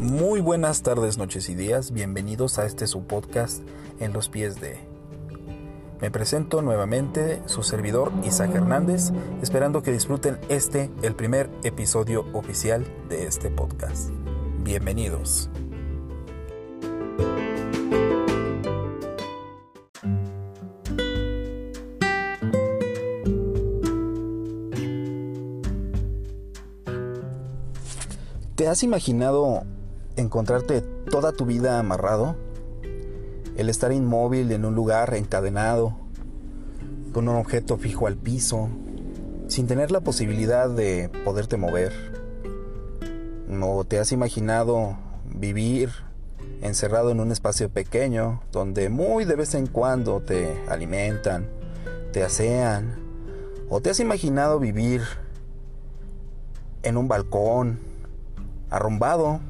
[0.00, 1.90] Muy buenas tardes, noches y días.
[1.90, 3.60] Bienvenidos a este su podcast
[4.00, 4.78] En los pies de.
[6.00, 9.12] Me presento nuevamente su servidor Isaac Hernández,
[9.42, 14.08] esperando que disfruten este, el primer episodio oficial de este podcast.
[14.62, 15.50] Bienvenidos.
[28.54, 29.66] ¿Te has imaginado
[30.16, 32.36] encontrarte toda tu vida amarrado?
[33.56, 35.96] El estar inmóvil en un lugar encadenado,
[37.12, 38.68] con un objeto fijo al piso,
[39.48, 41.92] sin tener la posibilidad de poderte mover.
[43.48, 45.90] ¿No te has imaginado vivir
[46.62, 51.48] encerrado en un espacio pequeño donde muy de vez en cuando te alimentan,
[52.12, 52.94] te asean?
[53.68, 55.02] ¿O te has imaginado vivir
[56.82, 57.78] en un balcón,
[58.70, 59.40] arrumbado,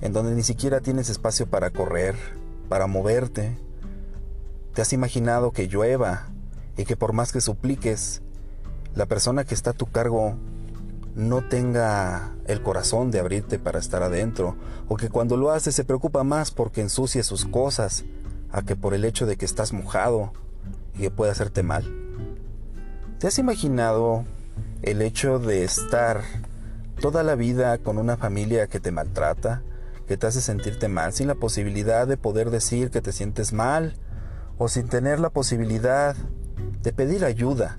[0.00, 2.16] en donde ni siquiera tienes espacio para correr,
[2.68, 3.56] para moverte.
[4.74, 6.28] ¿Te has imaginado que llueva
[6.76, 8.22] y que por más que supliques,
[8.94, 10.36] la persona que está a tu cargo
[11.14, 14.56] no tenga el corazón de abrirte para estar adentro,
[14.88, 18.04] o que cuando lo hace se preocupa más porque ensucie sus cosas,
[18.52, 20.32] a que por el hecho de que estás mojado
[20.94, 21.84] y que puede hacerte mal?
[23.18, 24.24] ¿Te has imaginado
[24.82, 26.22] el hecho de estar
[27.00, 29.62] toda la vida con una familia que te maltrata,
[30.10, 33.94] que te hace sentirte mal, sin la posibilidad de poder decir que te sientes mal,
[34.58, 36.16] o sin tener la posibilidad
[36.82, 37.78] de pedir ayuda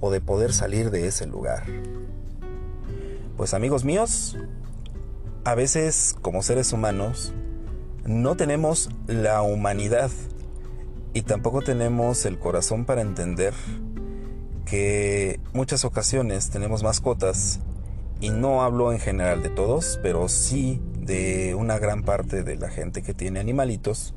[0.00, 1.64] o de poder salir de ese lugar.
[3.36, 4.38] Pues amigos míos,
[5.44, 7.34] a veces como seres humanos
[8.06, 10.10] no tenemos la humanidad
[11.12, 13.52] y tampoco tenemos el corazón para entender
[14.64, 17.60] que muchas ocasiones tenemos mascotas
[18.18, 22.68] y no hablo en general de todos, pero sí de una gran parte de la
[22.68, 24.14] gente que tiene animalitos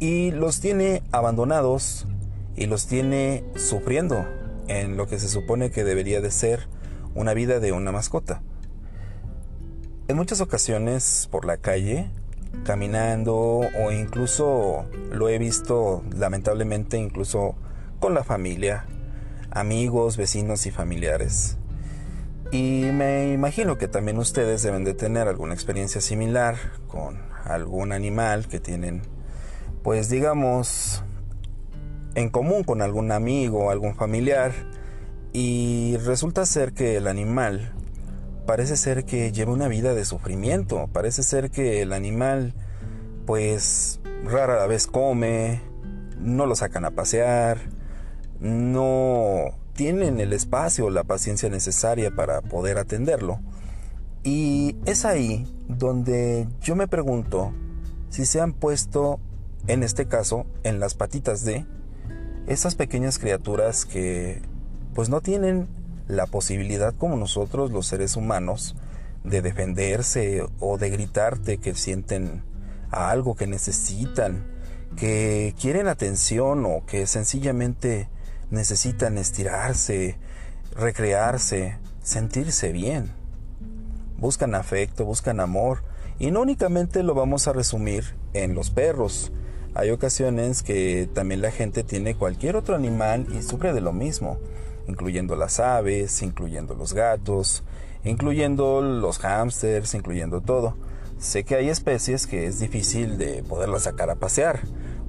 [0.00, 2.06] y los tiene abandonados
[2.56, 4.26] y los tiene sufriendo
[4.66, 6.68] en lo que se supone que debería de ser
[7.14, 8.42] una vida de una mascota.
[10.08, 12.10] En muchas ocasiones por la calle,
[12.64, 17.56] caminando o incluso lo he visto lamentablemente incluso
[18.00, 18.86] con la familia,
[19.50, 21.57] amigos, vecinos y familiares.
[22.50, 28.48] Y me imagino que también ustedes deben de tener alguna experiencia similar con algún animal
[28.48, 29.02] que tienen,
[29.82, 31.02] pues digamos,
[32.14, 34.52] en común con algún amigo algún familiar.
[35.34, 37.74] Y resulta ser que el animal
[38.46, 40.88] parece ser que lleva una vida de sufrimiento.
[40.90, 42.54] Parece ser que el animal,
[43.26, 45.60] pues rara vez come,
[46.18, 47.58] no lo sacan a pasear,
[48.40, 53.38] no tienen el espacio o la paciencia necesaria para poder atenderlo.
[54.24, 57.52] Y es ahí donde yo me pregunto
[58.10, 59.20] si se han puesto,
[59.68, 61.64] en este caso, en las patitas de
[62.48, 64.42] esas pequeñas criaturas que
[64.94, 65.68] pues no tienen
[66.08, 68.74] la posibilidad como nosotros los seres humanos
[69.22, 72.42] de defenderse o de gritarte que sienten
[72.90, 74.44] algo que necesitan,
[74.96, 78.08] que quieren atención o que sencillamente
[78.50, 80.16] necesitan estirarse,
[80.74, 83.10] recrearse, sentirse bien.
[84.18, 85.82] Buscan afecto, buscan amor
[86.18, 89.32] y no únicamente lo vamos a resumir en los perros.
[89.74, 94.38] Hay ocasiones que también la gente tiene cualquier otro animal y sufre de lo mismo,
[94.88, 97.62] incluyendo las aves, incluyendo los gatos,
[98.02, 100.76] incluyendo los hámsters, incluyendo todo.
[101.18, 104.60] Sé que hay especies que es difícil de poderlas sacar a pasear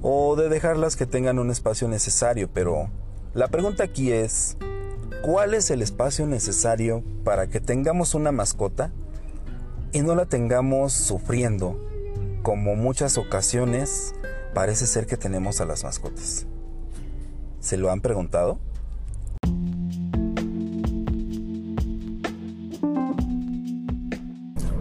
[0.02, 2.90] o de dejarlas que tengan un espacio necesario, pero
[3.34, 4.56] la pregunta aquí es,
[5.22, 8.90] ¿cuál es el espacio necesario para que tengamos una mascota
[9.92, 11.78] y no la tengamos sufriendo,
[12.42, 14.14] como muchas ocasiones
[14.54, 16.46] parece ser que tenemos a las mascotas?
[17.60, 18.58] ¿Se lo han preguntado?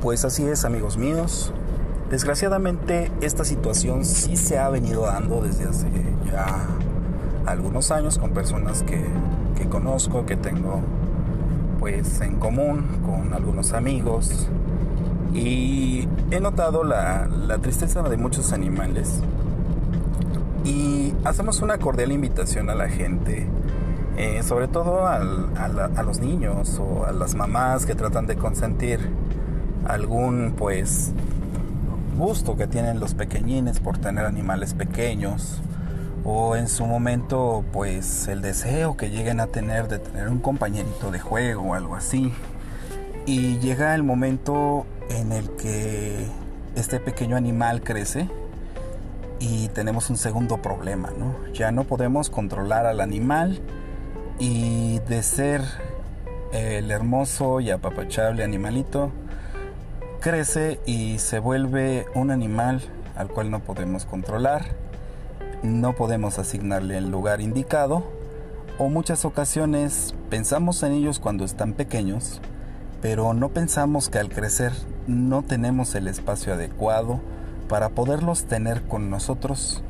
[0.02, 1.54] Pues así es, amigos míos.
[2.10, 5.88] Desgraciadamente esta situación sí se ha venido dando desde hace
[6.26, 6.68] ya
[7.50, 9.06] algunos años con personas que,
[9.70, 10.82] conozco, que tengo
[11.80, 14.48] pues en común con algunos amigos.
[15.34, 17.28] Y he notado la,
[17.62, 19.22] tristeza de muchos animales.
[20.64, 23.48] Y hacemos una cordial invitación a la gente,
[24.18, 25.20] eh, sobre todo a
[26.04, 29.00] los niños o a las mamás que tratan de consentir
[29.88, 31.12] algún pues
[32.18, 35.62] gusto que tienen los pequeñines por tener animales pequeños
[36.32, 41.10] o en su momento pues el deseo que lleguen a tener de tener un compañerito
[41.10, 42.32] de juego o algo así
[43.26, 46.28] y llega el momento en el que
[46.76, 48.30] este pequeño animal crece
[49.40, 51.34] y tenemos un segundo problema, ¿no?
[51.54, 53.60] Ya no podemos controlar al animal
[54.38, 55.64] y de ser
[56.52, 59.12] el hermoso y apapachable animalito,
[60.20, 62.84] crece y se vuelve un animal
[63.16, 64.89] al cual no podemos controlar,
[65.64, 68.04] no podemos asignarle el lugar indicado
[68.78, 72.40] o muchas ocasiones pensamos en ellos cuando están pequeños,
[73.02, 74.72] pero no pensamos que al crecer
[75.06, 77.20] no tenemos el espacio adecuado
[77.68, 79.84] para poderlos tener con nosotros.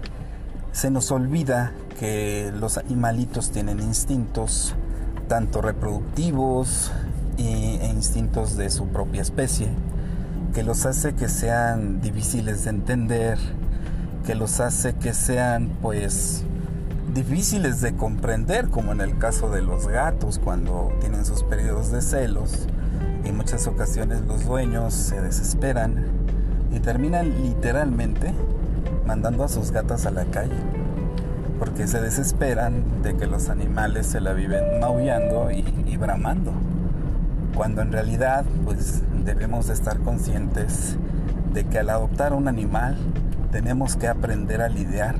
[0.71, 4.73] Se nos olvida que los animalitos tienen instintos,
[5.27, 6.91] tanto reproductivos
[7.37, 9.69] e instintos de su propia especie,
[10.53, 13.37] que los hace que sean difíciles de entender,
[14.29, 16.43] que los hace que sean pues
[17.15, 22.03] difíciles de comprender, como en el caso de los gatos cuando tienen sus periodos de
[22.03, 22.67] celos.
[23.23, 26.05] En muchas ocasiones los dueños se desesperan
[26.71, 28.31] y terminan literalmente
[29.07, 30.61] mandando a sus gatas a la calle
[31.57, 36.53] porque se desesperan de que los animales se la viven maullando y, y bramando,
[37.55, 40.97] cuando en realidad pues debemos de estar conscientes
[41.51, 42.95] de que al adoptar un animal
[43.51, 45.15] tenemos que aprender a lidiar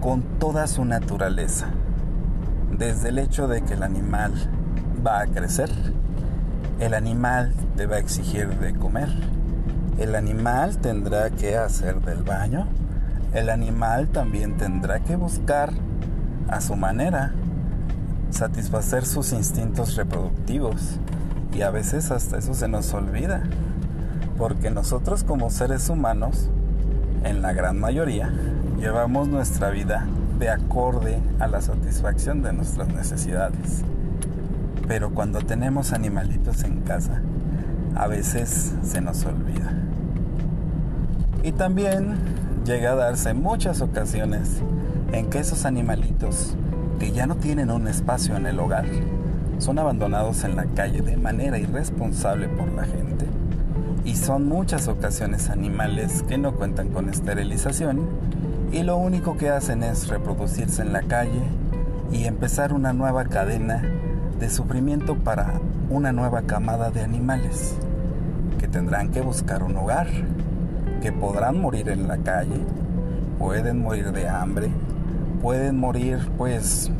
[0.00, 1.68] con toda su naturaleza,
[2.70, 4.32] desde el hecho de que el animal
[5.06, 5.70] va a crecer,
[6.78, 9.10] el animal te va a exigir de comer,
[9.98, 12.66] el animal tendrá que hacer del baño,
[13.34, 15.70] el animal también tendrá que buscar
[16.48, 17.34] a su manera
[18.30, 20.98] satisfacer sus instintos reproductivos
[21.52, 23.42] y a veces hasta eso se nos olvida
[24.38, 26.48] porque nosotros como seres humanos
[27.24, 28.30] en la gran mayoría
[28.78, 30.06] llevamos nuestra vida
[30.38, 33.82] de acorde a la satisfacción de nuestras necesidades.
[34.88, 37.20] Pero cuando tenemos animalitos en casa
[37.94, 39.72] a veces se nos olvida.
[41.42, 42.16] Y también
[42.64, 44.60] llega a darse muchas ocasiones
[45.12, 46.56] en que esos animalitos
[46.98, 48.86] que ya no tienen un espacio en el hogar
[49.58, 53.26] son abandonados en la calle de manera irresponsable por la gente
[54.10, 58.08] y son muchas ocasiones animales que no cuentan con esterilización
[58.72, 61.42] y lo único que hacen es reproducirse en la calle
[62.10, 63.80] y empezar una nueva cadena
[64.40, 65.60] de sufrimiento para
[65.90, 67.76] una nueva camada de animales
[68.58, 70.08] que tendrán que buscar un hogar
[71.00, 72.58] que podrán morir en la calle,
[73.38, 74.70] pueden morir de hambre,
[75.40, 76.90] pueden morir pues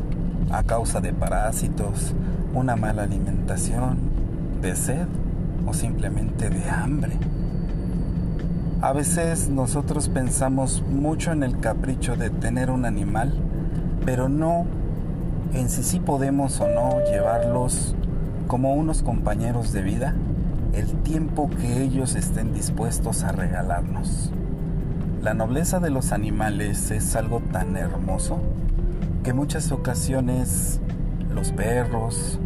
[0.53, 2.15] a causa de parásitos,
[2.55, 3.99] una mala alimentación,
[4.63, 5.09] de sed
[5.73, 7.13] simplemente de hambre.
[8.83, 13.35] A veces nosotros pensamos mucho en el capricho de tener un animal,
[14.05, 14.65] pero no
[15.53, 17.95] en si sí podemos o no llevarlos
[18.47, 20.15] como unos compañeros de vida
[20.73, 24.33] el tiempo que ellos estén dispuestos a regalarnos.
[25.23, 28.41] La nobleza de los animales es algo tan hermoso
[29.23, 30.81] que muchas ocasiones
[31.35, 32.39] los perros,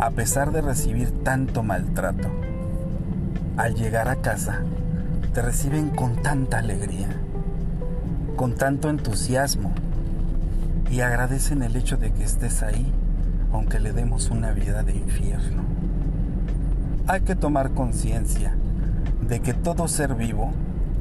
[0.00, 2.28] a pesar de recibir tanto maltrato,
[3.56, 4.62] al llegar a casa
[5.32, 7.08] te reciben con tanta alegría,
[8.36, 9.72] con tanto entusiasmo
[10.90, 12.92] y agradecen el hecho de que estés ahí
[13.54, 15.62] aunque le demos una vida de infierno.
[17.06, 18.54] Hay que tomar conciencia
[19.28, 20.50] de que todo ser vivo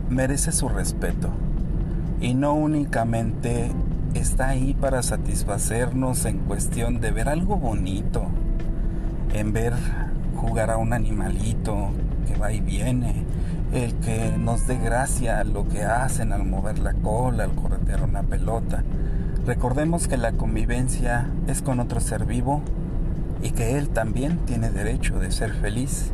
[0.10, 1.30] merece su respeto
[2.22, 3.72] y no únicamente
[4.14, 8.28] está ahí para satisfacernos en cuestión de ver algo bonito,
[9.34, 9.74] en ver
[10.36, 11.90] jugar a un animalito
[12.28, 13.26] que va y viene,
[13.74, 18.24] el que nos dé gracia lo que hacen al mover la cola, al corretear una
[18.24, 18.84] pelota.
[19.46, 22.62] Recordemos que la convivencia es con otro ser vivo
[23.42, 26.12] y que Él también tiene derecho de ser feliz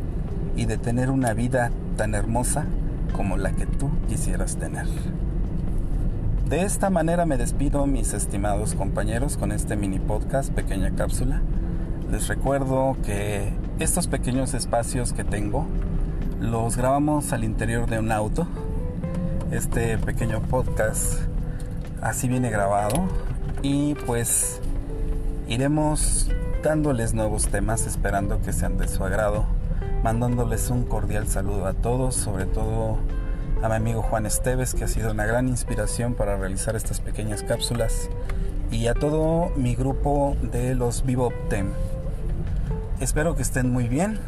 [0.56, 2.64] y de tener una vida tan hermosa
[3.12, 4.86] como la que tú quisieras tener.
[6.48, 11.42] De esta manera me despido mis estimados compañeros con este mini podcast, pequeña cápsula.
[12.10, 15.64] Les recuerdo que estos pequeños espacios que tengo
[16.40, 18.48] los grabamos al interior de un auto.
[19.52, 21.20] Este pequeño podcast
[22.02, 23.06] así viene grabado
[23.62, 24.60] y pues
[25.46, 26.28] iremos
[26.64, 29.44] dándoles nuevos temas, esperando que sean de su agrado,
[30.02, 32.98] mandándoles un cordial saludo a todos, sobre todo
[33.62, 37.44] a mi amigo Juan Esteves, que ha sido una gran inspiración para realizar estas pequeñas
[37.44, 38.10] cápsulas,
[38.72, 41.68] y a todo mi grupo de los Vivo Tem.
[43.00, 44.18] Espero que estén muy bien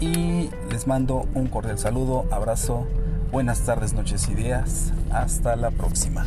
[0.00, 2.86] y les mando un cordial saludo, abrazo,
[3.30, 4.94] buenas tardes, noches y días.
[5.10, 6.26] Hasta la próxima.